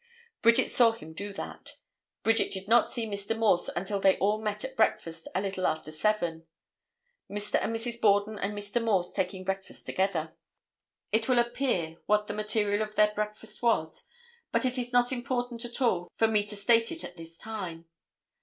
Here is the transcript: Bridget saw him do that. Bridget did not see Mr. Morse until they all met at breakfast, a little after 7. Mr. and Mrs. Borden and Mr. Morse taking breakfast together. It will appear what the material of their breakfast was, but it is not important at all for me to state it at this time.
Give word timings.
Bridget 0.41 0.67
saw 0.71 0.93
him 0.93 1.13
do 1.13 1.31
that. 1.33 1.73
Bridget 2.23 2.51
did 2.51 2.67
not 2.67 2.87
see 2.91 3.05
Mr. 3.05 3.37
Morse 3.37 3.69
until 3.75 3.99
they 3.99 4.17
all 4.17 4.41
met 4.41 4.63
at 4.65 4.75
breakfast, 4.75 5.27
a 5.35 5.41
little 5.41 5.67
after 5.67 5.91
7. 5.91 6.47
Mr. 7.29 7.59
and 7.63 7.71
Mrs. 7.71 8.01
Borden 8.01 8.39
and 8.39 8.57
Mr. 8.57 8.83
Morse 8.83 9.11
taking 9.13 9.43
breakfast 9.43 9.85
together. 9.85 10.33
It 11.11 11.29
will 11.29 11.37
appear 11.37 11.97
what 12.07 12.25
the 12.25 12.33
material 12.33 12.81
of 12.81 12.95
their 12.95 13.13
breakfast 13.13 13.61
was, 13.61 14.07
but 14.51 14.65
it 14.65 14.79
is 14.79 14.91
not 14.91 15.11
important 15.11 15.63
at 15.65 15.83
all 15.83 16.07
for 16.17 16.27
me 16.27 16.47
to 16.47 16.55
state 16.55 16.91
it 16.91 17.03
at 17.03 17.15
this 17.15 17.37
time. 17.37 17.85